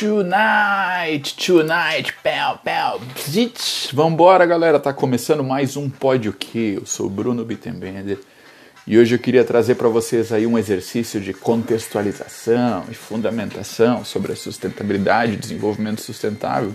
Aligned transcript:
Tonight, 0.00 1.36
tonight, 1.36 2.14
pel, 2.22 2.56
pel, 2.64 3.02
zit. 3.18 3.94
Vambora, 3.94 4.46
galera, 4.46 4.80
tá 4.80 4.94
começando 4.94 5.44
mais 5.44 5.76
um 5.76 5.90
Pode 5.90 6.26
o 6.26 6.32
Que? 6.32 6.76
Eu 6.76 6.86
sou 6.86 7.10
Bruno 7.10 7.44
Bittenbender 7.44 8.18
e 8.86 8.96
hoje 8.96 9.14
eu 9.14 9.18
queria 9.18 9.44
trazer 9.44 9.74
para 9.74 9.90
vocês 9.90 10.32
aí 10.32 10.46
um 10.46 10.56
exercício 10.56 11.20
de 11.20 11.34
contextualização 11.34 12.86
e 12.90 12.94
fundamentação 12.94 14.02
sobre 14.02 14.32
a 14.32 14.36
sustentabilidade 14.36 15.34
e 15.34 15.36
desenvolvimento 15.36 16.00
sustentável. 16.00 16.74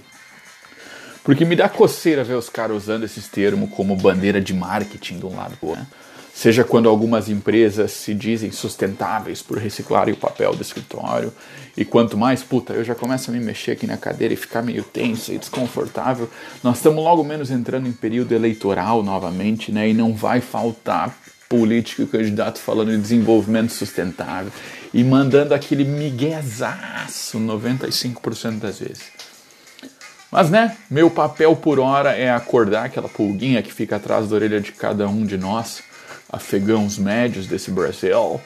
Porque 1.23 1.45
me 1.45 1.55
dá 1.55 1.67
coceira 1.67 2.23
ver 2.23 2.35
os 2.35 2.48
caras 2.48 2.77
usando 2.77 3.05
esses 3.05 3.27
termos 3.27 3.71
como 3.71 3.95
bandeira 3.95 4.39
de 4.39 4.53
marketing 4.53 5.17
de 5.17 5.26
um 5.26 5.35
lado, 5.35 5.57
né? 5.63 5.88
Seja 6.36 6.65
quando 6.65 6.89
algumas 6.89 7.29
empresas 7.29 7.91
se 7.91 8.13
dizem 8.13 8.52
sustentáveis 8.52 9.41
por 9.41 9.57
reciclarem 9.57 10.13
o 10.13 10.17
papel 10.17 10.53
do 10.53 10.61
escritório, 10.61 11.31
e 11.77 11.85
quanto 11.85 12.17
mais, 12.17 12.44
puta, 12.44 12.73
eu 12.73 12.84
já 12.84 12.94
começo 12.94 13.31
a 13.31 13.34
me 13.34 13.39
mexer 13.39 13.71
aqui 13.71 13.88
na 13.88 13.95
cadeira 13.95 14.34
e 14.34 14.38
ficar 14.38 14.61
meio 14.61 14.84
tenso 14.84 15.31
e 15.31 15.38
desconfortável, 15.38 16.30
nós 16.61 16.75
estamos 16.75 17.02
logo 17.02 17.23
menos 17.23 17.49
entrando 17.49 17.88
em 17.88 17.94
período 17.94 18.34
eleitoral 18.34 19.02
novamente, 19.02 19.71
né, 19.71 19.89
e 19.89 19.94
não 19.94 20.13
vai 20.13 20.41
faltar 20.41 21.17
político 21.48 22.02
e 22.02 22.08
candidato 22.08 22.59
falando 22.59 22.91
de 22.91 22.97
desenvolvimento 22.97 23.72
sustentável 23.72 24.52
e 24.94 25.05
mandando 25.05 25.53
aquele 25.53 25.86
miguezaço 25.86 27.39
95% 27.39 28.59
das 28.59 28.80
vezes. 28.80 29.03
Mas 30.30 30.49
né, 30.49 30.75
meu 30.91 31.09
papel 31.09 31.55
por 31.55 31.80
hora 31.80 32.11
é 32.11 32.30
acordar 32.30 32.86
aquela 32.86 33.08
pulguinha 33.08 33.63
que 33.63 33.72
fica 33.72 33.95
atrás 33.95 34.27
da 34.27 34.36
orelha 34.36 34.59
de 34.59 34.73
cada 34.73 35.08
um 35.08 35.25
de 35.25 35.38
nós 35.38 35.81
afegãos 36.35 36.98
médios 36.98 37.48
desse 37.48 37.71
Brasil 37.71 38.41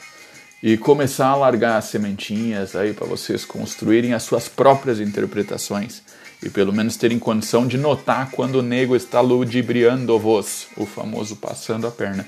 e 0.62 0.78
começar 0.78 1.30
a 1.30 1.36
largar 1.36 1.78
as 1.78 1.86
sementinhas 1.86 2.76
aí 2.76 2.94
para 2.94 3.08
vocês 3.08 3.44
construírem 3.44 4.14
as 4.14 4.22
suas 4.22 4.48
próprias 4.48 5.00
interpretações 5.00 6.04
e 6.44 6.50
pelo 6.50 6.72
menos 6.72 6.96
terem 6.98 7.18
condição 7.18 7.66
de 7.66 7.78
notar 7.78 8.30
quando 8.30 8.58
o 8.58 8.62
nego 8.62 8.96
está 8.96 9.22
ludibriando-vos, 9.22 10.68
o 10.78 10.86
famoso 10.86 11.36
passando 11.38 11.88
a 11.88 11.92
perna. 11.92 12.28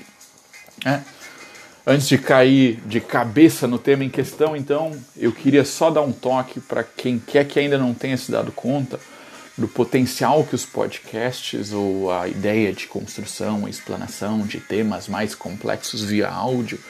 É. 0.84 1.00
Antes 1.86 2.08
de 2.08 2.18
cair 2.18 2.80
de 2.84 3.00
cabeça 3.00 3.66
no 3.66 3.78
tema 3.78 4.04
em 4.04 4.10
questão, 4.10 4.56
então, 4.56 4.92
eu 5.16 5.32
queria 5.32 5.64
só 5.64 5.90
dar 5.90 6.02
um 6.02 6.12
toque 6.12 6.60
para 6.60 6.82
quem 6.82 7.18
quer 7.18 7.46
que 7.46 7.58
ainda 7.58 7.78
não 7.78 7.94
tenha 7.94 8.16
se 8.16 8.30
dado 8.30 8.50
conta 8.52 8.98
do 9.62 9.68
potencial 9.68 10.42
que 10.42 10.56
os 10.56 10.66
podcasts 10.66 11.72
ou 11.72 12.10
a 12.10 12.26
ideia 12.26 12.72
de 12.72 12.88
construção 12.88 13.68
explanação 13.68 14.40
de 14.40 14.58
temas 14.58 15.06
mais 15.06 15.36
complexos 15.36 16.02
via 16.02 16.28
áudio 16.28 16.80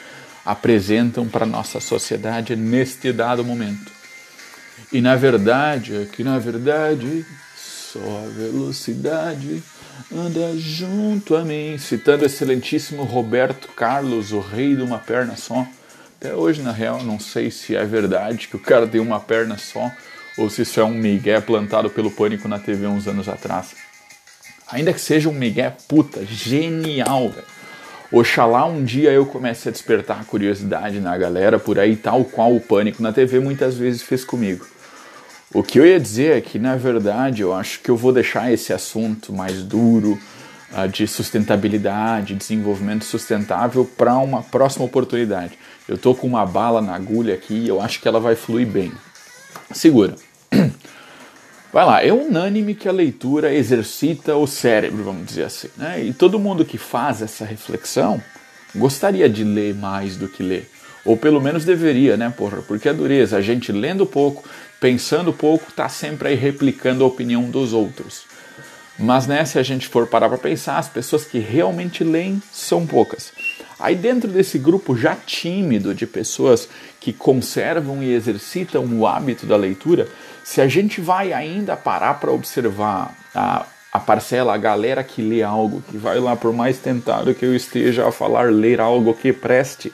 apresentam 0.43 1.27
para 1.27 1.45
nossa 1.45 1.79
sociedade 1.79 2.55
neste 2.55 3.13
dado 3.13 3.45
momento. 3.45 3.91
E 4.91 5.01
na 5.01 5.15
verdade, 5.15 5.95
é 5.95 6.05
que 6.05 6.23
na 6.23 6.39
verdade, 6.39 7.23
só 7.55 7.99
a 7.99 8.29
velocidade 8.29 9.61
anda 10.11 10.57
junto 10.57 11.35
a 11.35 11.45
mim. 11.45 11.77
Citando 11.77 12.23
o 12.23 12.25
excelentíssimo 12.25 13.03
Roberto 13.03 13.67
Carlos, 13.67 14.31
o 14.31 14.39
rei 14.39 14.75
de 14.75 14.81
uma 14.81 14.97
perna 14.97 15.37
só. 15.37 15.67
Até 16.19 16.33
hoje, 16.33 16.63
na 16.63 16.71
real, 16.71 17.03
não 17.03 17.19
sei 17.19 17.51
se 17.51 17.75
é 17.75 17.85
verdade 17.85 18.47
que 18.47 18.55
o 18.55 18.59
cara 18.59 18.87
tem 18.87 18.99
uma 18.99 19.19
perna 19.19 19.59
só 19.59 19.91
ou 20.37 20.49
se 20.49 20.63
isso 20.63 20.79
é 20.79 20.83
um 20.83 20.93
migué 20.93 21.39
plantado 21.39 21.89
pelo 21.89 22.11
Pânico 22.11 22.47
na 22.47 22.59
TV 22.59 22.87
uns 22.87 23.07
anos 23.07 23.29
atrás. 23.29 23.75
Ainda 24.71 24.93
que 24.93 25.01
seja 25.01 25.29
um 25.29 25.33
migué 25.33 25.75
puta, 25.87 26.25
genial, 26.25 27.29
velho. 27.29 27.53
Oxalá 28.11 28.65
um 28.65 28.83
dia 28.83 29.11
eu 29.11 29.25
comece 29.25 29.69
a 29.69 29.71
despertar 29.71 30.21
a 30.21 30.23
curiosidade 30.23 30.99
na 30.99 31.17
galera 31.17 31.57
por 31.57 31.79
aí, 31.79 31.95
tal 31.95 32.23
qual 32.23 32.55
o 32.55 32.61
Pânico 32.61 33.01
na 33.01 33.11
TV 33.11 33.39
muitas 33.39 33.75
vezes 33.75 34.03
fez 34.03 34.23
comigo. 34.23 34.67
O 35.51 35.63
que 35.63 35.79
eu 35.79 35.85
ia 35.85 35.99
dizer 35.99 36.37
é 36.37 36.41
que, 36.41 36.59
na 36.59 36.75
verdade, 36.75 37.41
eu 37.41 37.53
acho 37.53 37.79
que 37.79 37.89
eu 37.89 37.97
vou 37.97 38.11
deixar 38.11 38.51
esse 38.51 38.71
assunto 38.73 39.33
mais 39.33 39.63
duro 39.63 40.19
uh, 40.71 40.87
de 40.87 41.07
sustentabilidade, 41.07 42.35
desenvolvimento 42.35 43.03
sustentável 43.05 43.85
para 43.85 44.15
uma 44.17 44.41
próxima 44.41 44.85
oportunidade. 44.85 45.57
Eu 45.87 45.97
tô 45.97 46.15
com 46.15 46.25
uma 46.25 46.45
bala 46.45 46.81
na 46.81 46.95
agulha 46.95 47.33
aqui 47.33 47.53
e 47.53 47.67
eu 47.67 47.81
acho 47.81 47.99
que 47.99 48.07
ela 48.07 48.19
vai 48.19 48.35
fluir 48.35 48.67
bem. 48.67 48.91
Segura. 49.73 50.15
Vai 51.73 51.85
lá, 51.85 52.03
é 52.03 52.13
unânime 52.13 52.75
que 52.75 52.87
a 52.87 52.91
leitura 52.91 53.53
exercita 53.53 54.35
o 54.35 54.45
cérebro, 54.45 55.03
vamos 55.03 55.25
dizer 55.25 55.45
assim. 55.45 55.69
Né? 55.75 56.03
E 56.03 56.13
todo 56.13 56.37
mundo 56.37 56.63
que 56.63 56.77
faz 56.77 57.21
essa 57.21 57.43
reflexão 57.43 58.21
gostaria 58.75 59.27
de 59.27 59.43
ler 59.43 59.73
mais 59.73 60.15
do 60.15 60.27
que 60.27 60.43
ler. 60.43 60.69
Ou 61.03 61.17
pelo 61.17 61.41
menos 61.41 61.65
deveria, 61.65 62.15
né, 62.15 62.31
porra? 62.35 62.61
Porque 62.61 62.87
a 62.87 62.93
dureza, 62.93 63.37
a 63.37 63.41
gente 63.41 63.71
lendo 63.71 64.05
pouco, 64.05 64.47
pensando 64.79 65.33
pouco, 65.33 65.71
tá 65.71 65.89
sempre 65.89 66.29
aí 66.29 66.35
replicando 66.35 67.03
a 67.03 67.07
opinião 67.07 67.49
dos 67.49 67.73
outros. 67.73 68.23
Mas 68.97 69.25
né, 69.27 69.43
se 69.43 69.57
a 69.57 69.63
gente 69.63 69.87
for 69.87 70.07
parar 70.07 70.29
para 70.29 70.37
pensar, 70.37 70.77
as 70.77 70.87
pessoas 70.87 71.25
que 71.25 71.39
realmente 71.39 72.03
leem 72.03 72.41
são 72.51 72.85
poucas. 72.85 73.33
Aí 73.79 73.95
dentro 73.95 74.29
desse 74.29 74.57
grupo 74.57 74.95
já 74.95 75.15
tímido 75.15 75.93
de 75.93 76.05
pessoas 76.05 76.69
que 76.99 77.11
conservam 77.11 78.01
e 78.03 78.13
exercitam 78.13 78.85
o 78.85 79.05
hábito 79.05 79.45
da 79.45 79.57
leitura, 79.57 80.07
se 80.43 80.61
a 80.61 80.67
gente 80.67 81.01
vai 81.01 81.33
ainda 81.33 81.75
parar 81.75 82.15
para 82.15 82.31
observar 82.31 83.15
a, 83.33 83.65
a 83.91 83.99
parcela, 83.99 84.53
a 84.53 84.57
galera 84.57 85.03
que 85.03 85.21
lê 85.21 85.43
algo, 85.43 85.83
que 85.89 85.97
vai 85.97 86.19
lá, 86.19 86.35
por 86.35 86.53
mais 86.53 86.77
tentado 86.77 87.33
que 87.33 87.45
eu 87.45 87.55
esteja 87.55 88.07
a 88.07 88.11
falar 88.11 88.51
ler 88.51 88.79
algo 88.79 89.13
que 89.13 89.31
preste, 89.31 89.91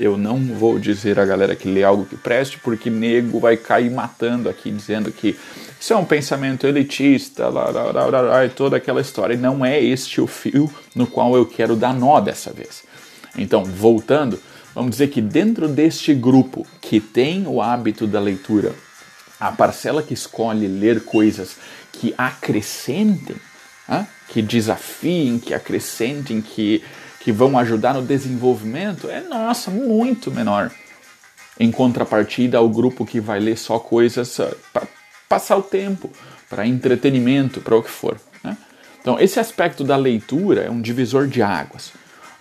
eu 0.00 0.16
não 0.16 0.38
vou 0.38 0.78
dizer 0.78 1.20
a 1.20 1.24
galera 1.24 1.54
que 1.54 1.68
lê 1.68 1.84
algo 1.84 2.04
que 2.04 2.16
preste, 2.16 2.58
porque 2.58 2.90
nego 2.90 3.38
vai 3.38 3.56
cair 3.56 3.90
matando 3.90 4.48
aqui, 4.48 4.70
dizendo 4.70 5.12
que 5.12 5.36
isso 5.78 5.92
é 5.92 5.96
um 5.96 6.04
pensamento 6.04 6.66
elitista, 6.66 7.48
lá, 7.48 7.70
lá, 7.70 7.92
lá, 7.92 8.20
lá, 8.20 8.48
toda 8.48 8.76
aquela 8.76 9.00
história. 9.00 9.34
E 9.34 9.36
não 9.36 9.64
é 9.64 9.80
este 9.80 10.20
o 10.20 10.26
fio 10.26 10.70
no 10.94 11.06
qual 11.06 11.36
eu 11.36 11.44
quero 11.44 11.76
dar 11.76 11.92
nó 11.92 12.20
dessa 12.20 12.52
vez. 12.52 12.82
Então, 13.36 13.64
voltando, 13.64 14.40
vamos 14.74 14.92
dizer 14.92 15.08
que 15.08 15.20
dentro 15.20 15.68
deste 15.68 16.14
grupo 16.14 16.66
que 16.80 17.00
tem 17.00 17.46
o 17.46 17.62
hábito 17.62 18.06
da 18.06 18.20
leitura, 18.20 18.74
a 19.40 19.50
parcela 19.50 20.02
que 20.02 20.14
escolhe 20.14 20.66
ler 20.68 21.04
coisas 21.04 21.56
que 21.92 22.14
acrescentem, 22.16 23.36
que 24.28 24.40
desafiem, 24.40 25.38
que 25.38 25.52
acrescentem, 25.52 26.40
que, 26.40 26.82
que 27.20 27.32
vão 27.32 27.58
ajudar 27.58 27.94
no 27.94 28.02
desenvolvimento, 28.02 29.08
é 29.10 29.20
nossa, 29.20 29.70
muito 29.70 30.30
menor. 30.30 30.70
Em 31.58 31.70
contrapartida 31.70 32.58
ao 32.58 32.68
grupo 32.68 33.04
que 33.04 33.20
vai 33.20 33.38
ler 33.38 33.58
só 33.58 33.78
coisas 33.78 34.38
para 34.72 34.86
passar 35.28 35.56
o 35.56 35.62
tempo, 35.62 36.10
para 36.48 36.66
entretenimento, 36.66 37.60
para 37.60 37.76
o 37.76 37.82
que 37.82 37.90
for. 37.90 38.18
Né? 38.42 38.56
Então, 39.00 39.18
esse 39.18 39.38
aspecto 39.38 39.84
da 39.84 39.96
leitura 39.96 40.62
é 40.62 40.70
um 40.70 40.80
divisor 40.80 41.26
de 41.26 41.42
águas 41.42 41.92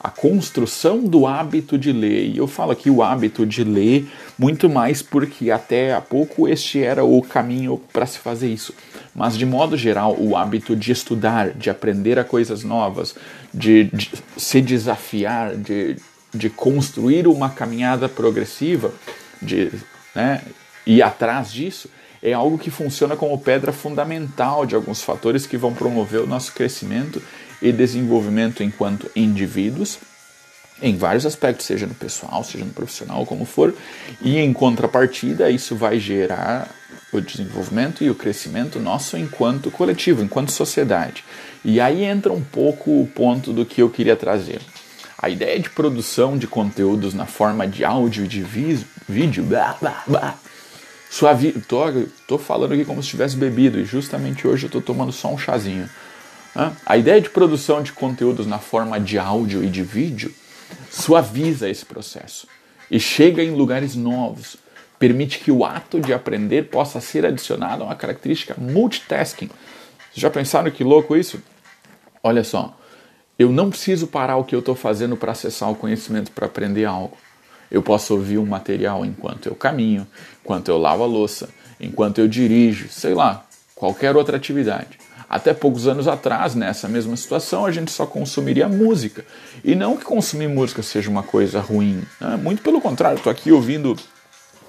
a 0.04 0.10
construção 0.10 1.04
do 1.04 1.28
hábito 1.28 1.78
de 1.78 1.92
ler. 1.92 2.26
E 2.30 2.38
eu 2.38 2.48
falo 2.48 2.72
aqui 2.72 2.90
o 2.90 3.04
hábito 3.04 3.46
de 3.46 3.64
ler 3.64 4.08
muito 4.38 4.68
mais 4.68 5.04
porque 5.04 5.52
até 5.52 5.94
há 5.94 6.02
pouco 6.02 6.48
este 6.48 6.82
era 6.82 7.04
o 7.04 7.22
caminho 7.22 7.80
para 7.94 8.08
se 8.08 8.18
fazer 8.18 8.52
isso. 8.52 8.74
Mas 9.14 9.38
de 9.38 9.46
modo 9.46 9.78
geral, 9.78 10.16
o 10.18 10.36
hábito 10.36 10.76
de 10.76 10.92
estudar, 10.92 11.52
de 11.52 11.70
aprender 11.70 12.18
a 12.18 12.24
coisas 12.24 12.64
novas, 12.64 13.16
de, 13.54 13.84
de 13.94 14.12
se 14.36 14.60
desafiar, 14.60 15.56
de, 15.56 15.98
de 16.34 16.50
construir 16.50 17.28
uma 17.28 17.52
caminhada 17.52 18.10
progressiva, 18.10 18.92
de 19.40 19.72
né, 20.16 20.42
ir 20.84 21.04
atrás 21.04 21.52
disso, 21.52 21.88
é 22.24 22.34
algo 22.34 22.58
que 22.58 22.72
funciona 22.72 23.16
como 23.16 23.38
pedra 23.38 23.72
fundamental 23.72 24.66
de 24.66 24.74
alguns 24.74 25.02
fatores 25.04 25.46
que 25.46 25.58
vão 25.58 25.74
promover 25.74 26.22
o 26.22 26.28
nosso 26.28 26.54
crescimento 26.54 27.22
e 27.62 27.72
desenvolvimento 27.72 28.64
enquanto 28.64 29.10
indivíduos, 29.16 30.00
em 30.82 30.98
vários 30.98 31.26
aspectos, 31.26 31.66
seja 31.66 31.86
no 31.86 31.94
pessoal, 31.94 32.44
seja 32.44 32.66
no 32.66 32.72
profissional, 32.72 33.26
como 33.26 33.46
for, 33.46 33.74
e 34.22 34.38
em 34.38 34.52
contrapartida, 34.52 35.50
isso 35.52 35.76
vai 35.76 36.00
gerar 36.00 36.70
o 37.14 37.22
desenvolvimento 37.22 38.04
e 38.04 38.10
o 38.10 38.16
crescimento 38.16 38.80
nosso 38.80 39.18
enquanto 39.18 39.70
coletivo, 39.70 40.24
enquanto 40.24 40.52
sociedade. 40.52 41.24
E 41.64 41.80
aí 41.80 42.04
entra 42.04 42.34
um 42.34 42.42
pouco 42.42 43.02
o 43.02 43.08
ponto 43.08 43.54
do 43.54 43.66
que 43.66 43.82
eu 43.82 43.90
queria 43.90 44.16
trazer. 44.16 44.60
A 45.18 45.30
ideia 45.30 45.60
de 45.60 45.70
produção 45.70 46.36
de 46.36 46.48
conteúdos 46.48 47.14
na 47.14 47.28
forma 47.28 47.68
de 47.68 47.86
áudio 47.86 48.26
e 48.26 48.28
de 48.28 48.42
vídeo, 48.42 49.44
blá, 49.44 49.78
blá, 49.80 50.04
blá, 50.08 50.40
tô, 51.68 51.84
tô 52.26 52.38
falando 52.40 52.74
aqui 52.74 52.86
como 52.86 53.04
se 53.04 53.10
tivesse 53.10 53.36
bebido, 53.36 53.80
e 53.80 53.86
justamente 53.86 54.48
hoje 54.48 54.66
eu 54.66 54.70
tô 54.70 54.82
tomando 54.82 55.12
só 55.12 55.32
um 55.32 55.38
chazinho. 55.38 55.88
A 56.86 56.98
ideia 56.98 57.22
de 57.22 57.30
produção 57.30 57.82
de 57.82 57.94
conteúdos 57.94 58.46
na 58.46 58.60
forma 58.60 59.00
de 59.00 59.18
áudio 59.18 59.64
e 59.64 59.70
de 59.70 59.84
vídeo 59.84 60.34
suaviza 60.90 61.70
esse 61.70 61.86
processo 61.86 62.48
e 62.90 63.00
chega 63.00 63.42
em 63.42 63.52
lugares 63.52 63.96
novos, 63.96 64.58
permite 65.00 65.40
que 65.40 65.50
o 65.50 65.64
ato 65.64 66.02
de 66.02 66.14
aprender 66.14 66.64
possa 66.64 67.00
ser 67.00 67.26
adicionado 67.26 67.84
a 67.84 67.86
uma 67.86 67.96
característica 67.96 68.56
multitasking. 68.58 69.48
Vocês 69.48 70.22
já 70.22 70.30
pensaram 70.30 70.70
que 70.70 70.84
louco 70.84 71.16
isso? 71.16 71.42
Olha 72.22 72.44
só, 72.44 72.78
eu 73.40 73.50
não 73.50 73.70
preciso 73.70 74.06
parar 74.08 74.36
o 74.36 74.44
que 74.44 74.54
eu 74.54 74.60
estou 74.60 74.76
fazendo 74.76 75.16
para 75.16 75.32
acessar 75.32 75.72
o 75.72 75.76
conhecimento 75.76 76.32
para 76.32 76.48
aprender 76.48 76.84
algo. 76.84 77.18
Eu 77.72 77.82
posso 77.82 78.14
ouvir 78.14 78.38
um 78.38 78.46
material 78.46 79.06
enquanto 79.06 79.48
eu 79.48 79.56
caminho, 79.56 80.06
enquanto 80.44 80.68
eu 80.68 80.78
lavo 80.78 81.04
a 81.04 81.08
louça, 81.08 81.50
enquanto 81.80 82.20
eu 82.20 82.28
dirijo, 82.28 82.90
sei 82.90 83.14
lá, 83.14 83.46
qualquer 83.74 84.18
outra 84.18 84.36
atividade. 84.36 85.01
Até 85.32 85.54
poucos 85.54 85.88
anos 85.88 86.10
atrás, 86.10 86.56
nessa 86.56 86.90
mesma 86.90 87.16
situação, 87.16 87.66
a 87.66 87.72
gente 87.72 87.90
só 87.90 88.06
consumiria 88.06 88.68
música. 88.68 89.24
E 89.64 89.74
não 89.74 89.96
que 89.96 90.04
consumir 90.04 90.50
música 90.50 90.84
seja 90.84 91.10
uma 91.10 91.24
coisa 91.24 91.62
ruim. 91.62 92.04
Né? 92.20 92.36
Muito 92.36 92.62
pelo 92.62 92.82
contrário, 92.82 93.16
estou 93.16 93.32
aqui 93.32 93.50
ouvindo 93.50 93.98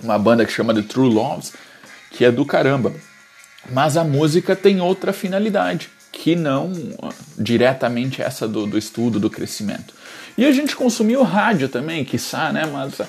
uma 0.01 0.17
banda 0.17 0.47
que 0.47 0.53
chama 0.53 0.73
The 0.73 0.83
True 0.83 1.13
Loves, 1.13 1.53
que 2.13 2.25
é 2.25 2.31
do 2.31 2.47
caramba. 2.47 2.93
Mas 3.73 3.97
a 3.97 4.05
música 4.05 4.55
tem 4.55 4.81
outra 4.81 5.13
finalidade, 5.13 5.91
que 6.13 6.37
não 6.37 6.73
diretamente 7.37 8.23
essa 8.23 8.47
do, 8.47 8.65
do 8.65 8.79
estudo, 8.79 9.19
do 9.19 9.29
crescimento. 9.29 9.93
E 10.39 10.45
a 10.45 10.53
gente 10.53 10.77
consumiu 10.77 11.25
rádio 11.25 11.69
também, 11.69 12.05
quiçá, 12.05 12.53
né? 12.53 12.67
Mas 12.67 13.01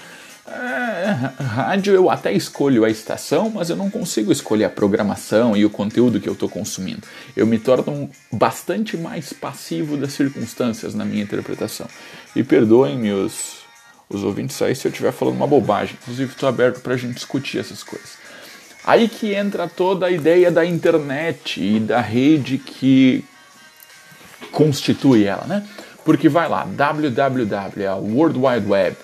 é, 0.46 1.42
rádio 1.42 1.94
eu 1.94 2.10
até 2.10 2.34
escolho 2.34 2.84
a 2.84 2.90
estação, 2.90 3.50
mas 3.50 3.70
eu 3.70 3.78
não 3.78 3.90
consigo 3.90 4.32
escolher 4.32 4.66
a 4.66 4.70
programação 4.70 5.56
e 5.56 5.64
o 5.64 5.70
conteúdo 5.70 6.20
que 6.20 6.28
eu 6.28 6.34
estou 6.34 6.50
consumindo. 6.50 7.04
Eu 7.36 7.48
me 7.48 7.58
torno 7.58 8.10
bastante 8.30 8.98
mais 8.98 9.32
passivo 9.32 9.96
das 9.96 10.12
circunstâncias 10.12 10.94
na 10.94 11.06
minha 11.06 11.24
interpretação. 11.24 11.88
E 12.36 12.44
perdoem-me 12.44 13.12
os, 13.14 13.60
os 14.10 14.24
ouvintes 14.24 14.62
aí 14.62 14.76
se 14.76 14.86
eu 14.86 14.92
estiver 14.92 15.14
falando 15.14 15.38
uma 15.38 15.48
bobagem. 15.48 15.98
Inclusive, 16.02 16.32
estou 16.32 16.50
aberto 16.50 16.82
para 16.82 16.94
a 16.94 16.98
gente 16.98 17.16
discutir 17.16 17.60
essas 17.60 17.82
coisas. 17.82 18.18
Aí 18.86 19.08
que 19.08 19.34
entra 19.34 19.70
toda 19.70 20.08
a 20.08 20.12
ideia 20.12 20.52
da 20.52 20.66
internet 20.66 21.62
e 21.62 21.80
da 21.80 22.02
rede 22.02 22.58
que 22.58 23.24
constitui 24.52 25.24
ela, 25.24 25.46
né? 25.46 25.66
Porque 26.04 26.28
vai 26.28 26.50
lá, 26.50 26.66
www, 26.66 27.82
é 27.82 27.88
a 27.88 27.96
World 27.96 28.38
Wide 28.38 28.68
Web 28.70 28.98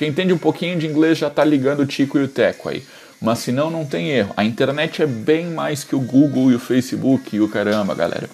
quem 0.00 0.08
entende 0.08 0.32
um 0.32 0.38
pouquinho 0.38 0.78
de 0.78 0.86
inglês 0.86 1.18
já 1.18 1.26
está 1.26 1.44
ligando 1.44 1.80
o 1.80 1.86
Tico 1.86 2.18
e 2.18 2.22
o 2.22 2.28
Teco 2.28 2.70
aí. 2.70 2.82
Mas 3.20 3.40
se 3.40 3.52
não, 3.52 3.70
não 3.70 3.84
tem 3.84 4.08
erro. 4.08 4.32
A 4.34 4.42
internet 4.42 5.02
é 5.02 5.06
bem 5.06 5.48
mais 5.48 5.84
que 5.84 5.94
o 5.94 6.00
Google 6.00 6.50
e 6.50 6.54
o 6.54 6.58
Facebook 6.58 7.36
e 7.36 7.40
o 7.42 7.50
caramba, 7.50 7.94
galera. 7.94 8.30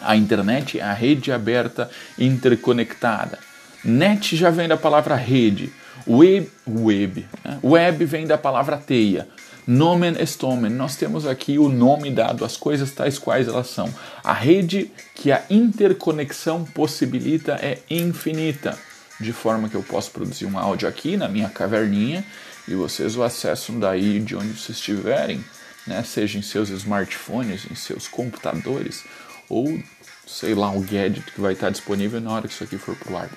A 0.00 0.16
internet 0.16 0.80
é 0.80 0.82
a 0.82 0.92
rede 0.92 1.30
aberta 1.30 1.88
interconectada. 2.18 3.38
Net 3.84 4.34
já 4.34 4.50
vem 4.50 4.66
da 4.66 4.76
palavra 4.76 5.14
rede. 5.14 5.72
Web, 6.08 6.50
web, 6.66 7.24
né? 7.44 7.60
web 7.62 8.04
vem 8.04 8.26
da 8.26 8.36
palavra 8.36 8.76
teia. 8.76 9.28
Nomen 9.64 10.16
est 10.20 10.42
omen. 10.42 10.72
Nós 10.72 10.96
temos 10.96 11.24
aqui 11.24 11.56
o 11.56 11.68
nome 11.68 12.10
dado 12.10 12.44
às 12.44 12.56
coisas 12.56 12.90
tais 12.90 13.16
quais 13.16 13.46
elas 13.46 13.68
são. 13.68 13.88
A 14.24 14.32
rede 14.32 14.90
que 15.14 15.30
a 15.30 15.44
interconexão 15.48 16.64
possibilita 16.64 17.52
é 17.62 17.78
infinita 17.88 18.76
de 19.20 19.32
forma 19.32 19.68
que 19.68 19.74
eu 19.74 19.82
posso 19.82 20.10
produzir 20.10 20.46
um 20.46 20.58
áudio 20.58 20.88
aqui 20.88 21.16
na 21.16 21.28
minha 21.28 21.48
caverninha 21.48 22.24
e 22.68 22.74
vocês 22.74 23.16
o 23.16 23.22
acessam 23.22 23.78
daí 23.78 24.20
de 24.20 24.36
onde 24.36 24.48
vocês 24.48 24.78
estiverem, 24.78 25.44
né? 25.86 26.02
seja 26.02 26.38
em 26.38 26.42
seus 26.42 26.68
smartphones, 26.68 27.66
em 27.70 27.74
seus 27.74 28.08
computadores 28.08 29.04
ou 29.48 29.80
sei 30.26 30.54
lá, 30.54 30.70
um 30.70 30.82
gadget 30.82 31.30
que 31.32 31.40
vai 31.40 31.52
estar 31.52 31.70
disponível 31.70 32.20
na 32.20 32.32
hora 32.32 32.48
que 32.48 32.54
isso 32.54 32.64
aqui 32.64 32.76
for 32.76 32.96
pro 32.96 33.16
ar. 33.16 33.30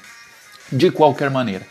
De 0.72 0.92
qualquer 0.92 1.30
maneira, 1.30 1.66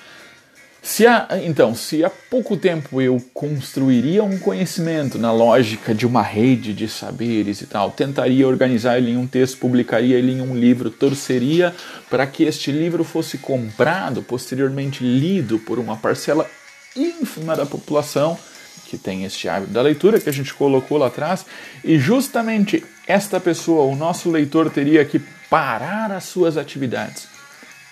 se 0.80 1.06
há, 1.06 1.28
então, 1.42 1.74
se 1.74 2.04
há 2.04 2.10
pouco 2.10 2.56
tempo 2.56 3.02
eu 3.02 3.20
construiria 3.34 4.22
um 4.22 4.38
conhecimento 4.38 5.18
na 5.18 5.32
lógica 5.32 5.94
de 5.94 6.06
uma 6.06 6.22
rede 6.22 6.72
de 6.72 6.88
saberes 6.88 7.60
e 7.60 7.66
tal, 7.66 7.90
tentaria 7.90 8.46
organizar 8.46 8.96
ele 8.96 9.10
em 9.10 9.16
um 9.16 9.26
texto, 9.26 9.58
publicaria 9.58 10.16
ele 10.16 10.32
em 10.32 10.40
um 10.40 10.56
livro, 10.56 10.90
torceria 10.90 11.74
para 12.08 12.26
que 12.26 12.44
este 12.44 12.70
livro 12.70 13.02
fosse 13.02 13.38
comprado, 13.38 14.22
posteriormente 14.22 15.02
lido 15.02 15.58
por 15.58 15.78
uma 15.78 15.96
parcela 15.96 16.48
ínfima 16.96 17.56
da 17.56 17.66
população 17.66 18.38
que 18.86 18.96
tem 18.96 19.24
este 19.24 19.48
hábito 19.48 19.72
da 19.72 19.82
leitura 19.82 20.18
que 20.18 20.30
a 20.30 20.32
gente 20.32 20.54
colocou 20.54 20.96
lá 20.96 21.08
atrás, 21.08 21.44
e 21.84 21.98
justamente 21.98 22.82
esta 23.06 23.38
pessoa, 23.38 23.84
o 23.84 23.94
nosso 23.94 24.30
leitor, 24.30 24.70
teria 24.70 25.04
que 25.04 25.20
parar 25.50 26.10
as 26.10 26.24
suas 26.24 26.56
atividades 26.56 27.37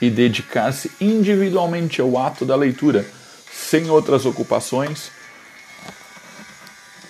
e 0.01 0.11
dedicar-se 0.11 0.91
individualmente 1.01 2.01
ao 2.01 2.19
ato 2.19 2.45
da 2.45 2.55
leitura, 2.55 3.07
sem 3.53 3.89
outras 3.91 4.27
ocupações. 4.27 5.11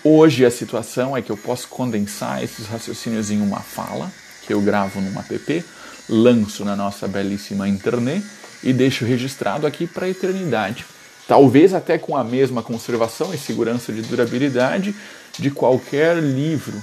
Hoje 0.04 0.44
a 0.44 0.50
situação 0.50 1.16
é 1.16 1.22
que 1.22 1.30
eu 1.30 1.36
posso 1.36 1.68
condensar 1.68 2.42
esses 2.42 2.66
raciocínios 2.66 3.30
em 3.30 3.40
uma 3.40 3.60
fala, 3.60 4.12
que 4.46 4.52
eu 4.52 4.60
gravo 4.60 5.00
numa 5.00 5.24
app, 5.28 5.64
lanço 6.08 6.64
na 6.64 6.76
nossa 6.76 7.08
belíssima 7.08 7.68
internet 7.68 8.24
e 8.62 8.72
deixo 8.72 9.04
registrado 9.04 9.66
aqui 9.66 9.86
para 9.86 10.06
a 10.06 10.08
eternidade. 10.08 10.86
Talvez 11.26 11.74
até 11.74 11.98
com 11.98 12.16
a 12.16 12.22
mesma 12.22 12.62
conservação 12.62 13.34
e 13.34 13.38
segurança 13.38 13.92
de 13.92 14.02
durabilidade 14.02 14.94
de 15.36 15.50
qualquer 15.50 16.16
livro 16.18 16.80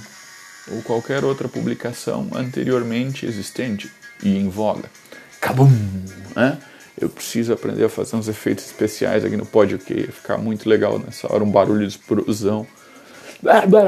ou 0.70 0.82
qualquer 0.82 1.24
outra 1.24 1.48
publicação 1.48 2.28
anteriormente 2.34 3.24
existente 3.24 3.90
e 4.22 4.36
em 4.36 4.48
voga. 4.48 4.90
Cabum! 5.44 5.70
Né? 6.34 6.56
Eu 6.98 7.10
preciso 7.10 7.52
aprender 7.52 7.84
a 7.84 7.88
fazer 7.90 8.16
uns 8.16 8.28
efeitos 8.28 8.64
especiais 8.64 9.26
aqui 9.26 9.36
no 9.36 9.44
pódio, 9.44 9.78
que 9.78 9.92
ia 9.92 10.10
ficar 10.10 10.38
muito 10.38 10.66
legal 10.66 10.98
nessa 10.98 11.30
hora, 11.30 11.44
um 11.44 11.50
barulho 11.50 11.86
de 11.86 11.88
explosão. 11.88 12.66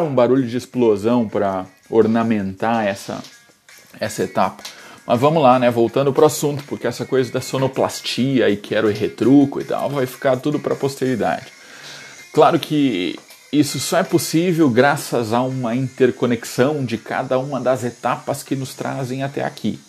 Um 0.05 0.15
barulho 0.15 0.47
de 0.47 0.55
explosão 0.55 1.27
para 1.27 1.65
ornamentar 1.89 2.87
essa, 2.87 3.23
essa 3.99 4.23
etapa. 4.23 4.63
Mas 5.07 5.19
vamos 5.19 5.43
lá, 5.43 5.59
né? 5.59 5.71
Voltando 5.71 6.13
para 6.13 6.25
o 6.25 6.27
assunto, 6.27 6.63
porque 6.65 6.87
essa 6.87 7.07
coisa 7.07 7.33
da 7.33 7.41
sonoplastia 7.41 8.51
e 8.51 8.57
quero 8.59 8.91
retruco 8.91 9.59
e 9.59 9.65
tal 9.65 9.89
vai 9.89 10.05
ficar 10.05 10.37
tudo 10.37 10.59
para 10.59 10.75
posteridade. 10.75 11.47
Claro 12.35 12.59
que 12.59 13.19
isso 13.51 13.81
só 13.81 13.97
é 13.97 14.03
possível 14.03 14.69
graças 14.69 15.33
a 15.33 15.41
uma 15.41 15.75
interconexão 15.75 16.85
de 16.85 16.99
cada 16.99 17.39
uma 17.39 17.59
das 17.59 17.83
etapas 17.83 18.43
que 18.43 18.55
nos 18.55 18.75
trazem 18.75 19.23
até 19.23 19.43
aqui 19.43 19.81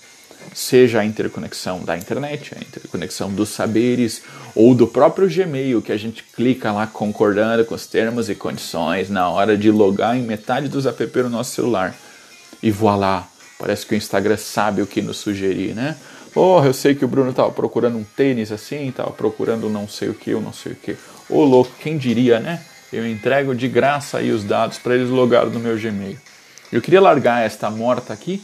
seja 0.53 0.99
a 0.99 1.05
interconexão 1.05 1.83
da 1.83 1.97
internet, 1.97 2.55
a 2.55 2.59
interconexão 2.59 3.31
dos 3.31 3.49
saberes 3.49 4.23
ou 4.55 4.73
do 4.73 4.87
próprio 4.87 5.29
Gmail, 5.29 5.81
que 5.81 5.91
a 5.91 5.97
gente 5.97 6.23
clica 6.23 6.71
lá 6.71 6.87
concordando 6.87 7.63
com 7.65 7.75
os 7.75 7.85
termos 7.85 8.29
e 8.29 8.35
condições 8.35 9.09
na 9.09 9.29
hora 9.29 9.57
de 9.57 9.69
logar 9.71 10.17
em 10.17 10.23
metade 10.23 10.67
dos 10.67 10.85
app 10.85 11.23
no 11.23 11.29
nosso 11.29 11.53
celular. 11.53 11.95
E 12.61 12.71
voilá, 12.71 13.27
parece 13.59 13.85
que 13.85 13.93
o 13.93 13.97
Instagram 13.97 14.37
sabe 14.37 14.81
o 14.81 14.87
que 14.87 15.01
nos 15.01 15.17
sugerir, 15.17 15.75
né? 15.75 15.95
Porra, 16.33 16.67
eu 16.67 16.73
sei 16.73 16.93
que 16.93 17.05
o 17.05 17.07
Bruno 17.07 17.31
estava 17.31 17.51
procurando 17.51 17.97
um 17.97 18.03
tênis 18.03 18.51
assim, 18.51 18.89
estava 18.89 19.11
procurando 19.11 19.69
não 19.69 19.87
sei 19.87 20.09
o 20.09 20.13
que, 20.13 20.33
ou 20.33 20.41
não 20.41 20.53
sei 20.53 20.73
o 20.73 20.75
que. 20.75 20.95
Ô 21.29 21.43
louco, 21.43 21.71
quem 21.79 21.97
diria, 21.97 22.39
né? 22.39 22.63
Eu 22.91 23.07
entrego 23.07 23.53
de 23.53 23.67
graça 23.67 24.19
aí 24.19 24.31
os 24.31 24.43
dados 24.43 24.77
para 24.77 24.95
eles 24.95 25.09
logarem 25.09 25.51
no 25.51 25.59
meu 25.59 25.77
Gmail. 25.77 26.17
Eu 26.71 26.81
queria 26.81 27.01
largar 27.01 27.45
esta 27.45 27.69
morta 27.69 28.13
aqui 28.13 28.41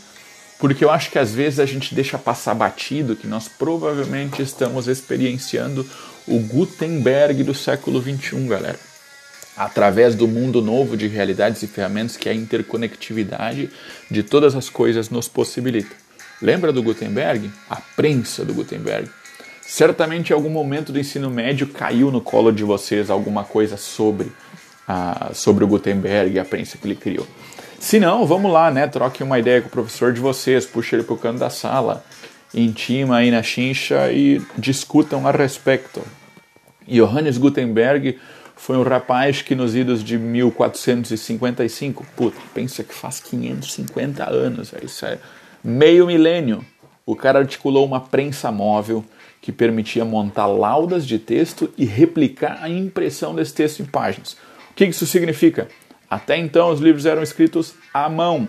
porque 0.64 0.86
eu 0.86 0.90
acho 0.90 1.12
que 1.12 1.20
às 1.20 1.34
vezes 1.34 1.60
a 1.60 1.66
gente 1.66 1.94
deixa 1.94 2.18
passar 2.18 2.54
batido 2.54 3.18
que 3.18 3.28
nós 3.28 3.50
provavelmente 3.50 4.42
estamos 4.42 4.88
experienciando 4.88 5.86
o 6.26 6.40
Gutenberg 6.40 7.44
do 7.44 7.54
século 7.54 8.00
21, 8.00 8.48
galera. 8.48 8.80
Através 9.58 10.16
do 10.16 10.26
mundo 10.26 10.62
novo 10.62 10.96
de 10.96 11.06
realidades 11.10 11.62
e 11.64 11.68
ferramentas 11.68 12.16
que 12.16 12.30
a 12.30 12.34
interconectividade 12.34 13.70
de 14.10 14.24
todas 14.24 14.56
as 14.56 14.70
coisas 14.70 15.10
nos 15.10 15.28
possibilita. 15.28 15.94
Lembra 16.42 16.72
do 16.72 16.82
Gutenberg? 16.82 17.52
A 17.70 17.82
prensa 17.98 18.46
do 18.46 18.54
Gutenberg. 18.54 19.10
Certamente 19.62 20.30
em 20.30 20.34
algum 20.34 20.50
momento 20.50 20.94
do 20.94 21.00
ensino 21.00 21.30
médio 21.30 21.68
caiu 21.68 22.10
no 22.10 22.22
colo 22.22 22.54
de 22.54 22.64
vocês 22.64 23.10
alguma 23.10 23.44
coisa 23.44 23.76
sobre, 23.76 24.32
a, 24.88 25.32
sobre 25.34 25.66
o 25.66 25.68
Gutenberg 25.68 26.34
e 26.34 26.40
a 26.40 26.46
prensa 26.46 26.78
que 26.78 26.88
ele 26.88 26.96
criou. 26.96 27.28
Se 27.84 28.00
não, 28.00 28.26
vamos 28.26 28.50
lá, 28.50 28.72
né? 28.72 28.88
Troque 28.88 29.22
uma 29.22 29.38
ideia 29.38 29.62
com 29.62 29.68
o 29.68 29.70
professor 29.72 30.14
de 30.14 30.22
vocês, 30.22 30.66
puxe 30.66 30.96
ele 30.96 31.04
para 31.04 31.16
o 31.16 31.18
canto 31.18 31.40
da 31.40 31.50
sala, 31.50 32.02
intima 32.56 33.18
aí 33.18 33.30
na 33.30 33.44
chincha 33.44 34.10
e 34.10 34.42
discutam 34.58 35.28
a 35.28 35.32
respeito. 35.32 36.02
Johannes 36.88 37.38
Gutenberg 37.38 38.18
foi 38.56 38.78
um 38.78 38.84
rapaz 38.84 39.42
que 39.42 39.54
nos 39.54 39.76
idos 39.76 40.02
de 40.02 40.18
1455, 40.18 42.08
puta, 42.16 42.40
pensa 42.54 42.86
que 42.86 42.94
faz 42.94 43.20
550 43.20 44.30
anos, 44.30 44.72
isso 44.82 45.06
é 45.06 45.20
meio 45.62 46.08
milênio. 46.08 46.66
O 47.06 47.18
cara 47.18 47.40
articulou 47.40 47.86
uma 47.86 48.00
prensa 48.00 48.50
móvel 48.50 49.04
que 49.42 49.52
permitia 49.52 50.06
montar 50.06 50.46
laudas 50.46 51.06
de 51.06 51.20
texto 51.20 51.70
e 51.78 51.84
replicar 51.84 52.60
a 52.62 52.70
impressão 52.70 53.36
desse 53.36 53.54
texto 53.54 53.82
em 53.82 53.86
páginas. 53.86 54.38
O 54.72 54.74
que 54.74 54.86
isso 54.86 55.06
significa? 55.06 55.68
Até 56.14 56.38
então 56.38 56.70
os 56.70 56.80
livros 56.80 57.08
eram 57.08 57.24
escritos 57.24 57.74
à 57.92 58.08
mão. 58.08 58.48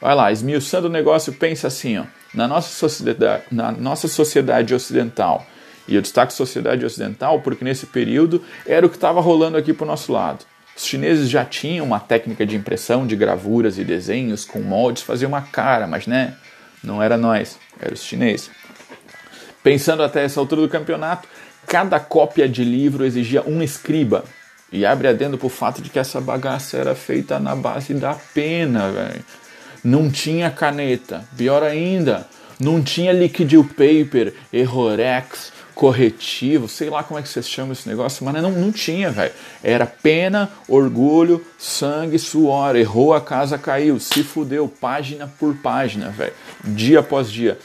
Vai 0.00 0.14
lá, 0.14 0.30
esmiuçando 0.30 0.86
o 0.86 0.90
negócio, 0.90 1.32
pensa 1.32 1.66
assim, 1.66 1.98
ó, 1.98 2.04
na, 2.32 2.46
nossa 2.46 2.68
sociedade, 2.68 3.42
na 3.50 3.72
nossa 3.72 4.06
sociedade 4.06 4.72
ocidental, 4.72 5.44
e 5.88 5.96
eu 5.96 6.00
destaco 6.00 6.32
sociedade 6.32 6.84
ocidental 6.84 7.40
porque 7.40 7.64
nesse 7.64 7.86
período 7.86 8.40
era 8.64 8.86
o 8.86 8.88
que 8.88 8.94
estava 8.94 9.20
rolando 9.20 9.56
aqui 9.56 9.72
para 9.72 9.82
o 9.82 9.86
nosso 9.86 10.12
lado. 10.12 10.44
Os 10.76 10.86
chineses 10.86 11.28
já 11.28 11.44
tinham 11.44 11.84
uma 11.84 11.98
técnica 11.98 12.46
de 12.46 12.54
impressão 12.54 13.04
de 13.04 13.16
gravuras 13.16 13.78
e 13.78 13.84
desenhos 13.84 14.44
com 14.44 14.60
moldes, 14.60 15.02
fazia 15.02 15.26
uma 15.26 15.42
cara, 15.42 15.88
mas 15.88 16.06
né, 16.06 16.36
não 16.84 17.02
era 17.02 17.16
nós, 17.16 17.58
era 17.80 17.92
os 17.92 18.02
chineses. 18.04 18.48
Pensando 19.60 20.04
até 20.04 20.22
essa 20.22 20.38
altura 20.38 20.62
do 20.62 20.68
campeonato, 20.68 21.28
cada 21.66 21.98
cópia 21.98 22.48
de 22.48 22.62
livro 22.62 23.04
exigia 23.04 23.42
um 23.42 23.60
escriba, 23.60 24.24
E 24.72 24.86
abre 24.86 25.08
adendo 25.08 25.36
pro 25.36 25.48
fato 25.48 25.82
de 25.82 25.90
que 25.90 25.98
essa 25.98 26.20
bagaça 26.20 26.78
era 26.78 26.94
feita 26.94 27.38
na 27.38 27.54
base 27.54 27.92
da 27.92 28.14
pena, 28.14 28.90
velho. 28.90 29.24
Não 29.84 30.10
tinha 30.10 30.50
caneta. 30.50 31.24
Pior 31.36 31.62
ainda, 31.62 32.26
não 32.58 32.82
tinha 32.82 33.12
liquid 33.12 33.52
paper, 33.76 34.32
errorex, 34.52 35.52
corretivo, 35.74 36.68
sei 36.68 36.88
lá 36.88 37.02
como 37.02 37.18
é 37.18 37.22
que 37.22 37.28
vocês 37.28 37.48
chamam 37.48 37.72
esse 37.72 37.88
negócio, 37.88 38.24
mas 38.24 38.34
não, 38.42 38.50
não 38.50 38.70
tinha, 38.70 39.10
velho. 39.10 39.32
Era 39.62 39.86
pena, 39.86 40.50
orgulho, 40.68 41.44
sangue, 41.58 42.18
suor. 42.18 42.76
Errou, 42.76 43.12
a 43.12 43.20
casa 43.20 43.58
caiu, 43.58 43.98
se 43.98 44.22
fudeu, 44.22 44.68
página 44.68 45.26
por 45.38 45.54
página, 45.56 46.10
velho. 46.10 46.32
Dia 46.64 47.00
após 47.00 47.30
dia. 47.30 47.58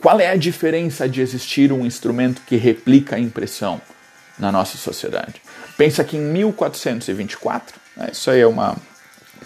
Qual 0.00 0.18
é 0.18 0.28
a 0.28 0.36
diferença 0.36 1.08
de 1.08 1.20
existir 1.20 1.72
um 1.72 1.84
instrumento 1.84 2.40
que 2.46 2.56
replica 2.56 3.16
a 3.16 3.20
impressão 3.20 3.80
na 4.38 4.50
nossa 4.50 4.78
sociedade? 4.78 5.42
Pensa 5.80 6.04
que 6.04 6.14
em 6.14 6.20
1424, 6.20 7.80
né, 7.96 8.10
isso 8.12 8.30
aí 8.30 8.40
é 8.40 8.46
uma 8.46 8.76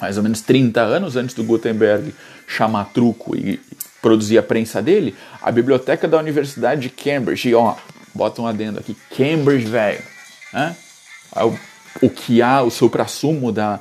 mais 0.00 0.16
ou 0.16 0.22
menos 0.24 0.40
30 0.40 0.80
anos 0.80 1.14
antes 1.14 1.32
do 1.32 1.44
Gutenberg 1.44 2.12
chamar 2.44 2.86
truco 2.86 3.36
e 3.36 3.60
produzir 4.02 4.36
a 4.36 4.42
prensa 4.42 4.82
dele, 4.82 5.14
a 5.40 5.52
biblioteca 5.52 6.08
da 6.08 6.18
Universidade 6.18 6.80
de 6.80 6.90
Cambridge, 6.90 7.48
e 7.48 7.54
ó, 7.54 7.76
bota 8.12 8.42
um 8.42 8.48
adendo 8.48 8.80
aqui, 8.80 8.96
Cambridge, 9.16 9.66
velho, 9.66 10.02
né? 10.52 10.74
O, 11.36 12.06
o 12.06 12.10
que 12.10 12.42
há, 12.42 12.62
o 12.62 12.70
supra-sumo 12.70 13.52
da, 13.52 13.78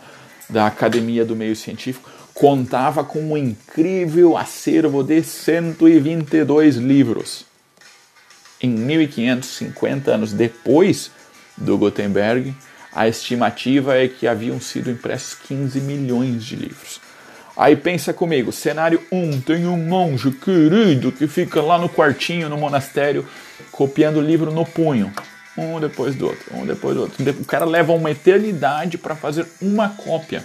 da 0.47 0.67
academia 0.67 1.25
do 1.25 1.35
meio 1.35 1.55
científico, 1.55 2.07
contava 2.35 3.03
com 3.03 3.19
um 3.19 3.35
incrível 3.35 4.37
acervo 4.37 5.03
de 5.03 5.23
122 5.23 6.75
livros. 6.75 7.47
Em 8.61 8.69
1550 8.69 10.11
anos 10.11 10.33
depois 10.33 11.09
do 11.57 11.77
Gutenberg, 11.77 12.55
a 12.93 13.07
estimativa 13.07 13.97
é 13.97 14.07
que 14.07 14.27
haviam 14.27 14.59
sido 14.61 14.91
impressos 14.91 15.35
15 15.35 15.79
milhões 15.81 16.43
de 16.43 16.55
livros. 16.55 17.01
Aí 17.55 17.75
pensa 17.75 18.13
comigo, 18.13 18.51
cenário 18.51 19.01
1, 19.11 19.17
um, 19.17 19.41
tem 19.41 19.67
um 19.67 19.77
monge 19.77 20.31
querido 20.31 21.11
que 21.11 21.27
fica 21.27 21.61
lá 21.61 21.77
no 21.77 21.87
quartinho, 21.87 22.49
no 22.49 22.57
monastério, 22.57 23.27
copiando 23.71 24.17
o 24.17 24.21
livro 24.21 24.51
no 24.51 24.65
punho. 24.65 25.13
Um 25.55 25.79
depois 25.79 26.15
do 26.15 26.27
outro, 26.27 26.55
um 26.55 26.65
depois 26.65 26.95
do 26.95 27.01
outro. 27.01 27.23
O 27.39 27.45
cara 27.45 27.63
leva 27.63 27.93
uma 27.93 28.09
eternidade 28.09 28.97
para 28.97 29.15
fazer 29.15 29.45
uma 29.61 29.89
cópia. 29.89 30.43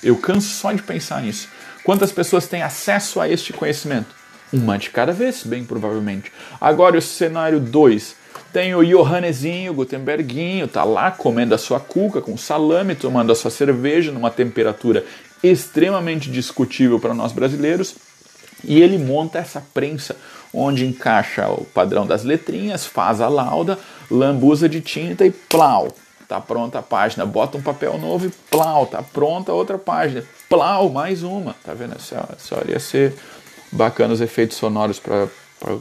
Eu 0.00 0.16
canso 0.16 0.48
só 0.48 0.70
de 0.72 0.82
pensar 0.82 1.22
nisso. 1.22 1.48
Quantas 1.82 2.12
pessoas 2.12 2.46
têm 2.46 2.62
acesso 2.62 3.20
a 3.20 3.28
este 3.28 3.52
conhecimento? 3.52 4.14
Uma 4.52 4.78
de 4.78 4.90
cada 4.90 5.12
vez, 5.12 5.42
bem 5.42 5.64
provavelmente. 5.64 6.32
Agora 6.60 6.96
o 6.96 7.02
cenário 7.02 7.58
2. 7.58 8.14
Tem 8.54 8.72
o 8.72 8.84
Johannesinho, 8.84 9.74
Gutenberguinho, 9.74 10.68
tá 10.68 10.84
lá 10.84 11.10
comendo 11.10 11.56
a 11.56 11.58
sua 11.58 11.80
cuca 11.80 12.20
com 12.20 12.36
salame, 12.36 12.94
tomando 12.94 13.32
a 13.32 13.34
sua 13.34 13.50
cerveja 13.50 14.12
numa 14.12 14.30
temperatura 14.30 15.04
extremamente 15.42 16.30
discutível 16.30 17.00
para 17.00 17.12
nós 17.12 17.32
brasileiros. 17.32 17.96
E 18.62 18.80
ele 18.80 18.96
monta 18.96 19.40
essa 19.40 19.60
prensa 19.74 20.14
onde 20.52 20.86
encaixa 20.86 21.48
o 21.48 21.64
padrão 21.64 22.06
das 22.06 22.22
letrinhas, 22.22 22.86
faz 22.86 23.20
a 23.20 23.26
lauda, 23.26 23.76
lambuza 24.08 24.68
de 24.68 24.80
tinta 24.80 25.26
e 25.26 25.32
plau, 25.32 25.92
Tá 26.28 26.40
pronta 26.40 26.78
a 26.78 26.82
página, 26.82 27.26
bota 27.26 27.58
um 27.58 27.62
papel 27.62 27.98
novo 27.98 28.26
e 28.26 28.30
plau, 28.48 28.86
tá 28.86 29.02
pronta 29.02 29.52
outra 29.52 29.78
página, 29.78 30.24
plau, 30.48 30.90
mais 30.90 31.24
uma. 31.24 31.56
Tá 31.64 31.74
vendo? 31.74 32.00
Só, 32.00 32.24
só 32.38 32.62
ia 32.68 32.78
ser 32.78 33.14
bacana 33.72 34.14
os 34.14 34.20
efeitos 34.20 34.56
sonoros 34.56 35.00
para 35.00 35.26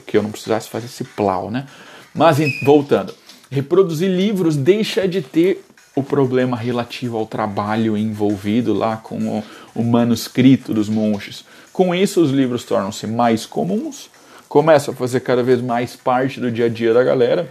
que 0.07 0.17
eu 0.17 0.23
não 0.23 0.31
precisasse 0.31 0.69
fazer 0.69 0.87
esse 0.87 1.03
plau, 1.03 1.51
né? 1.51 1.67
Mas 2.13 2.37
voltando, 2.63 3.13
reproduzir 3.49 4.09
livros 4.09 4.55
deixa 4.55 5.07
de 5.07 5.21
ter 5.21 5.63
o 5.95 6.03
problema 6.03 6.57
relativo 6.57 7.17
ao 7.17 7.25
trabalho 7.25 7.97
envolvido 7.97 8.73
lá 8.73 8.97
com 8.97 9.17
o, 9.17 9.43
o 9.75 9.83
manuscrito 9.83 10.73
dos 10.73 10.89
monges. 10.89 11.45
Com 11.71 11.93
isso, 11.93 12.21
os 12.21 12.31
livros 12.31 12.63
tornam-se 12.63 13.07
mais 13.07 13.45
comuns, 13.45 14.09
começam 14.47 14.93
a 14.93 14.97
fazer 14.97 15.21
cada 15.21 15.43
vez 15.43 15.61
mais 15.61 15.95
parte 15.95 16.39
do 16.39 16.51
dia 16.51 16.65
a 16.65 16.69
dia 16.69 16.93
da 16.93 17.03
galera 17.03 17.47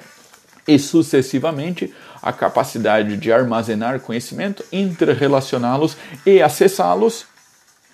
e 0.67 0.79
sucessivamente 0.79 1.93
a 2.23 2.33
capacidade 2.33 3.17
de 3.17 3.33
armazenar 3.33 3.99
conhecimento, 4.01 4.65
interrelacioná-los 4.73 5.97
e 6.25 6.41
acessá-los 6.41 7.27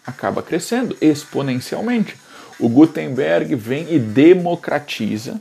acaba 0.06 0.42
crescendo 0.42 0.96
exponencialmente. 1.00 2.16
O 2.58 2.68
Gutenberg 2.68 3.54
vem 3.54 3.87
e 3.90 3.98
democratiza, 3.98 5.40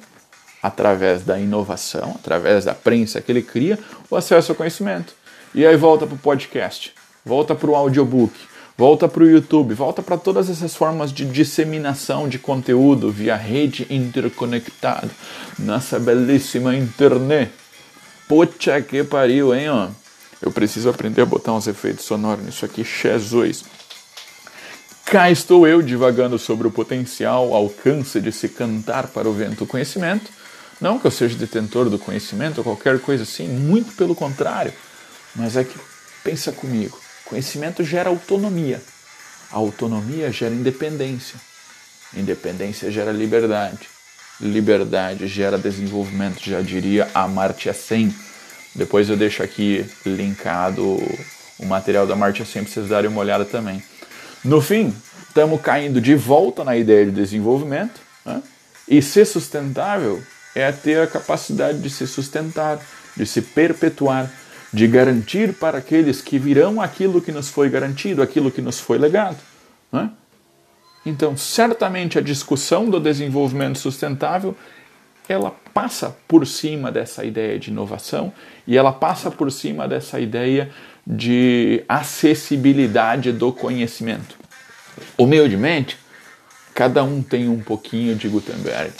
através 0.67 1.23
da 1.23 1.39
inovação, 1.39 2.15
através 2.15 2.65
da 2.65 2.73
prensa 2.73 3.21
que 3.21 3.31
ele 3.31 3.41
cria, 3.41 3.79
o 4.09 4.15
acesso 4.15 4.51
ao 4.51 4.55
conhecimento. 4.55 5.13
E 5.53 5.65
aí 5.65 5.75
volta 5.75 6.05
para 6.05 6.15
o 6.15 6.19
podcast, 6.19 6.93
volta 7.25 7.55
para 7.55 7.69
o 7.69 7.75
audiobook, 7.75 8.33
volta 8.77 9.07
para 9.07 9.23
o 9.23 9.29
YouTube, 9.29 9.73
volta 9.73 10.03
para 10.03 10.17
todas 10.17 10.49
essas 10.49 10.75
formas 10.75 11.11
de 11.11 11.25
disseminação 11.25 12.27
de 12.27 12.37
conteúdo 12.37 13.11
via 13.11 13.35
rede 13.35 13.87
interconectada, 13.89 15.09
nossa 15.57 15.97
belíssima 15.99 16.75
internet. 16.75 17.51
Poxa 18.27 18.81
que 18.81 19.03
pariu, 19.03 19.55
hein, 19.55 19.69
ó. 19.69 19.87
Eu 20.41 20.51
preciso 20.51 20.89
aprender 20.89 21.21
a 21.21 21.25
botar 21.25 21.53
uns 21.53 21.65
efeitos 21.65 22.05
sonoros 22.05 22.45
nisso 22.45 22.65
aqui, 22.65 22.83
Jesus. 22.83 23.63
Cá 25.05 25.31
estou 25.31 25.65
eu 25.65 25.81
divagando 25.81 26.37
sobre 26.37 26.67
o 26.67 26.71
potencial 26.71 27.53
alcance 27.53 28.19
de 28.19 28.29
se 28.29 28.49
cantar 28.49 29.07
para 29.07 29.27
o 29.27 29.33
vento 29.33 29.63
o 29.63 29.67
conhecimento. 29.67 30.29
Não 30.79 30.99
que 30.99 31.07
eu 31.07 31.11
seja 31.11 31.37
detentor 31.37 31.89
do 31.89 31.97
conhecimento 31.97 32.59
ou 32.59 32.63
qualquer 32.63 32.99
coisa 32.99 33.23
assim, 33.23 33.47
muito 33.47 33.93
pelo 33.93 34.15
contrário. 34.15 34.73
Mas 35.35 35.55
é 35.55 35.63
que, 35.63 35.77
pensa 36.23 36.51
comigo, 36.51 36.99
conhecimento 37.25 37.83
gera 37.83 38.09
autonomia. 38.09 38.81
A 39.51 39.57
autonomia 39.57 40.31
gera 40.31 40.53
independência. 40.53 41.39
Independência 42.15 42.91
gera 42.91 43.11
liberdade 43.11 43.87
liberdade 44.39 45.27
gera 45.27 45.57
desenvolvimento, 45.57 46.43
já 46.43 46.61
diria 46.61 47.09
Amartya 47.13 47.73
Sen. 47.73 48.13
Depois 48.75 49.09
eu 49.09 49.17
deixo 49.17 49.41
aqui 49.41 49.85
linkado 50.05 50.83
o 51.59 51.65
material 51.65 52.05
da 52.05 52.13
Amartya 52.13 52.45
Sen 52.45 52.63
para 52.63 52.71
vocês 52.71 52.89
darem 52.89 53.09
uma 53.09 53.19
olhada 53.19 53.45
também. 53.45 53.81
No 54.43 54.61
fim, 54.61 54.95
estamos 55.27 55.59
caindo 55.61 55.99
de 55.99 56.15
volta 56.15 56.63
na 56.63 56.77
ideia 56.77 57.05
de 57.05 57.11
desenvolvimento 57.11 57.99
né? 58.23 58.41
e 58.87 59.01
ser 59.01 59.25
sustentável 59.25 60.21
é 60.57 60.71
ter 60.71 60.99
a 61.01 61.07
capacidade 61.07 61.79
de 61.79 61.89
se 61.89 62.07
sustentar, 62.07 62.79
de 63.15 63.25
se 63.25 63.41
perpetuar, 63.41 64.31
de 64.73 64.87
garantir 64.87 65.53
para 65.53 65.77
aqueles 65.77 66.19
que 66.19 66.39
virão 66.39 66.81
aquilo 66.81 67.21
que 67.21 67.31
nos 67.31 67.49
foi 67.49 67.69
garantido, 67.69 68.21
aquilo 68.21 68.49
que 68.49 68.61
nos 68.61 68.79
foi 68.79 68.97
legado. 68.97 69.37
Né? 69.91 70.09
Então, 71.05 71.37
certamente 71.37 72.17
a 72.17 72.21
discussão 72.21 72.89
do 72.89 72.99
desenvolvimento 72.99 73.77
sustentável 73.77 74.55
ela 75.29 75.53
passa 75.73 76.15
por 76.27 76.47
cima 76.47 76.91
dessa 76.91 77.23
ideia 77.23 77.59
de 77.59 77.69
inovação 77.69 78.33
e 78.65 78.77
ela 78.77 78.93
passa 78.93 79.29
por 79.29 79.51
cima 79.51 79.87
dessa 79.87 80.19
ideia 80.19 80.71
de 81.05 81.83
acessibilidade 81.87 83.31
do 83.33 83.51
conhecimento. 83.51 84.37
Humildemente, 85.17 85.97
cada 86.73 87.03
um 87.03 87.21
tem 87.21 87.49
um 87.49 87.59
pouquinho 87.59 88.15
de 88.15 88.29
Gutenberg 88.29 88.93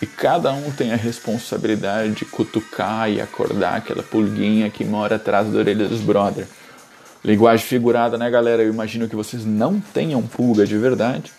e 0.00 0.06
cada 0.06 0.52
um 0.52 0.70
tem 0.70 0.92
a 0.92 0.96
responsabilidade 0.96 2.12
de 2.12 2.24
cutucar 2.24 3.10
e 3.10 3.20
acordar 3.20 3.76
aquela 3.76 4.02
pulguinha 4.02 4.70
que 4.70 4.84
mora 4.84 5.16
atrás 5.16 5.48
da 5.48 5.58
orelha 5.58 5.88
dos 5.88 6.00
brother. 6.00 6.46
Linguagem 7.24 7.66
figurada, 7.66 8.16
né, 8.16 8.30
galera? 8.30 8.62
Eu 8.62 8.72
imagino 8.72 9.08
que 9.08 9.16
vocês 9.16 9.44
não 9.44 9.80
tenham 9.80 10.22
pulga 10.22 10.64
de 10.64 10.78
verdade. 10.78 11.32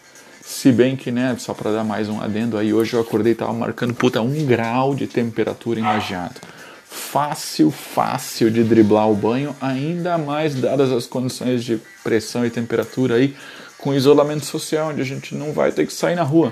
Se 0.44 0.72
bem 0.72 0.98
que, 0.98 1.10
né, 1.10 1.36
só 1.40 1.54
para 1.54 1.72
dar 1.72 1.84
mais 1.86 2.10
um 2.10 2.20
adendo 2.22 2.58
aí, 2.58 2.74
hoje 2.74 2.96
eu 2.96 3.00
acordei 3.00 3.32
e 3.32 3.36
tava 3.36 3.54
marcando, 3.54 3.94
puta, 3.94 4.22
um 4.22 4.46
grau 4.46 4.94
de 4.94 5.08
temperatura 5.08 5.80
em 5.80 5.84
lajeado. 5.84 6.36
Fácil, 6.84 7.72
fácil 7.72 8.52
de 8.52 8.64
driblar 8.64 9.10
o 9.10 9.16
banho, 9.16 9.56
ainda 9.62 10.18
mais 10.18 10.56
dadas 10.56 10.92
as 10.92 11.06
condições 11.06 11.64
de 11.64 11.80
pressão 12.04 12.46
e 12.46 12.50
temperatura 12.50 13.16
aí, 13.16 13.36
com 13.78 13.94
isolamento 13.94 14.46
social, 14.46 14.90
onde 14.90 15.02
a 15.02 15.06
gente 15.06 15.34
não 15.34 15.54
vai 15.54 15.72
ter 15.72 15.86
que 15.86 15.94
sair 15.94 16.16
na 16.16 16.24
rua. 16.24 16.52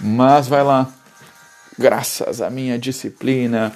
Mas 0.00 0.46
vai 0.46 0.62
lá, 0.62 0.90
graças 1.78 2.40
à 2.40 2.50
minha 2.50 2.78
disciplina, 2.78 3.72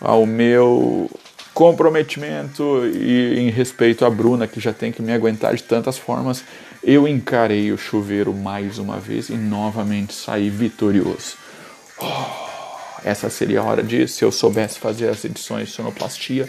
ao 0.00 0.26
meu 0.26 1.10
comprometimento 1.54 2.82
e 2.86 3.38
em 3.38 3.50
respeito 3.50 4.04
à 4.04 4.10
Bruna, 4.10 4.46
que 4.46 4.60
já 4.60 4.72
tem 4.72 4.92
que 4.92 5.00
me 5.00 5.12
aguentar 5.12 5.54
de 5.54 5.62
tantas 5.62 5.96
formas, 5.96 6.44
eu 6.82 7.08
encarei 7.08 7.72
o 7.72 7.78
chuveiro 7.78 8.34
mais 8.34 8.78
uma 8.78 8.98
vez 8.98 9.30
e 9.30 9.34
novamente 9.34 10.12
saí 10.12 10.50
vitorioso. 10.50 11.36
Oh, 11.98 12.46
essa 13.02 13.30
seria 13.30 13.60
a 13.60 13.64
hora 13.64 13.82
de, 13.82 14.06
se 14.06 14.24
eu 14.24 14.30
soubesse 14.30 14.78
fazer 14.78 15.08
as 15.08 15.24
edições 15.24 15.68
de 15.68 15.74
sonoplastia, 15.74 16.48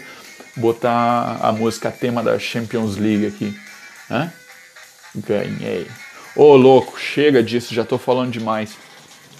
botar 0.54 1.38
a 1.40 1.52
música 1.52 1.90
tema 1.90 2.22
da 2.22 2.38
Champions 2.38 2.96
League 2.96 3.26
aqui. 3.26 3.58
Hã? 4.10 4.30
Ganhei. 5.14 5.86
Ô 6.36 6.42
oh, 6.42 6.56
louco, 6.56 7.00
chega 7.00 7.42
disso, 7.42 7.74
já 7.74 7.84
tô 7.84 7.96
falando 7.96 8.30
demais. 8.30 8.76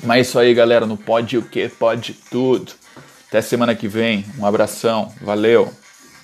Mas 0.02 0.18
é 0.18 0.20
isso 0.20 0.38
aí, 0.38 0.54
galera, 0.54 0.86
no 0.86 0.96
Pode 0.96 1.36
o 1.38 1.42
que? 1.42 1.68
Pode 1.68 2.14
tudo. 2.30 2.72
Até 3.28 3.40
semana 3.40 3.74
que 3.74 3.88
vem. 3.88 4.24
Um 4.38 4.46
abração. 4.46 5.12
Valeu. 5.20 5.72